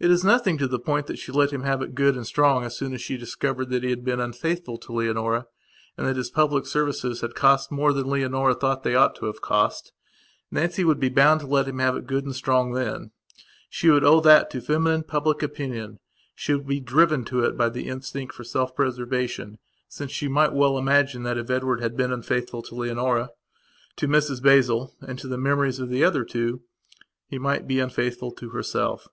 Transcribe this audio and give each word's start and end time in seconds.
It 0.00 0.10
is 0.10 0.24
nothing 0.24 0.58
to 0.58 0.66
the 0.66 0.80
point 0.80 1.06
that 1.06 1.20
she 1.20 1.30
let 1.30 1.52
him 1.52 1.62
have 1.62 1.80
it 1.80 1.94
good 1.94 2.16
and 2.16 2.26
strong 2.26 2.64
as 2.64 2.76
soon 2.76 2.92
as 2.92 3.00
she 3.00 3.16
discovered 3.16 3.70
that 3.70 3.84
he 3.84 3.90
had 3.90 4.04
been 4.04 4.18
unfaithful 4.18 4.76
to 4.78 4.92
Leonora 4.92 5.46
and 5.96 6.04
that 6.08 6.16
his 6.16 6.28
public 6.28 6.66
services 6.66 7.20
had 7.20 7.36
cost 7.36 7.70
more 7.70 7.92
than 7.92 8.10
Leonora 8.10 8.56
thought 8.56 8.82
they 8.82 8.96
ought 8.96 9.14
to 9.14 9.26
have 9.26 9.40
cost. 9.40 9.92
Nancy 10.50 10.82
would 10.82 10.98
be 10.98 11.08
bound 11.08 11.38
to 11.42 11.46
let 11.46 11.68
him 11.68 11.78
have 11.78 11.96
it 11.96 12.08
good 12.08 12.24
and 12.24 12.34
strong 12.34 12.72
then. 12.72 13.12
She 13.70 13.90
would 13.90 14.02
owe 14.02 14.18
that 14.22 14.50
to 14.50 14.60
feminine 14.60 15.04
public 15.04 15.40
opinion; 15.40 16.00
she 16.34 16.52
would 16.52 16.66
be 16.66 16.80
driven 16.80 17.24
to 17.26 17.44
it 17.44 17.56
by 17.56 17.68
the 17.68 17.86
instinct 17.86 18.34
for 18.34 18.42
self 18.42 18.74
preservation, 18.74 19.58
since 19.88 20.10
she 20.10 20.26
might 20.26 20.52
well 20.52 20.78
imagine 20.78 21.22
that 21.22 21.38
if 21.38 21.48
Edward 21.48 21.80
had 21.80 21.96
been 21.96 22.12
unfaithful 22.12 22.60
to 22.62 22.74
Leonora, 22.74 23.30
to 23.98 24.08
Mrs 24.08 24.42
Basil 24.42 24.96
and 25.06 25.16
to 25.20 25.28
the 25.28 25.38
memories 25.38 25.78
of 25.78 25.90
the 25.90 26.02
other 26.02 26.24
two, 26.24 26.62
he 27.28 27.38
might 27.38 27.68
be 27.68 27.78
unfaithful 27.78 28.32
to 28.32 28.50
herself. 28.50 29.06